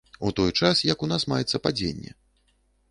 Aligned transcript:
У 0.29 0.31
той 0.39 0.51
час 0.61 0.81
як 0.91 1.05
у 1.07 1.11
нас 1.11 1.29
маецца 1.35 1.57
падзенне. 1.67 2.11